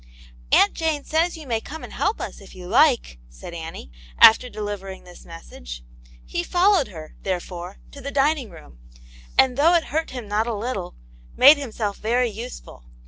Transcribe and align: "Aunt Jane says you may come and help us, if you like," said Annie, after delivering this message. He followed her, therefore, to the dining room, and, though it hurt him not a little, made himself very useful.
"Aunt 0.51 0.73
Jane 0.73 1.03
says 1.05 1.37
you 1.37 1.45
may 1.45 1.61
come 1.61 1.83
and 1.83 1.93
help 1.93 2.19
us, 2.19 2.41
if 2.41 2.55
you 2.55 2.67
like," 2.67 3.19
said 3.29 3.53
Annie, 3.53 3.91
after 4.17 4.49
delivering 4.49 5.03
this 5.03 5.25
message. 5.27 5.83
He 6.25 6.41
followed 6.43 6.87
her, 6.87 7.13
therefore, 7.21 7.77
to 7.91 8.01
the 8.01 8.09
dining 8.09 8.49
room, 8.49 8.79
and, 9.37 9.57
though 9.57 9.75
it 9.75 9.83
hurt 9.93 10.09
him 10.09 10.27
not 10.27 10.47
a 10.47 10.55
little, 10.55 10.95
made 11.37 11.57
himself 11.57 11.97
very 11.97 12.31
useful. 12.31 12.85